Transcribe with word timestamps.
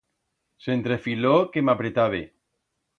S'entrefiló 0.67 1.37
que 1.53 1.65
m'apretabe. 1.69 2.27